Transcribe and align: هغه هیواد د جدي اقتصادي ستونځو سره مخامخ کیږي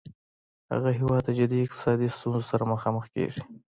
هغه 0.71 0.89
هیواد 0.99 1.23
د 1.25 1.29
جدي 1.39 1.57
اقتصادي 1.65 2.07
ستونځو 2.15 2.41
سره 2.51 2.63
مخامخ 2.73 3.03
کیږي 3.13 3.41